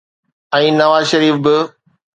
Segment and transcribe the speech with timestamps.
[0.59, 1.55] ۽ نواز شريف به.